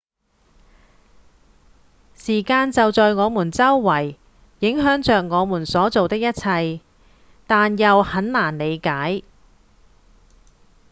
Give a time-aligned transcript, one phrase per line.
[2.15, 4.15] 時間就在我們周圍
[4.57, 6.81] 影響著我們所做的一切
[7.45, 9.21] 但又很難理解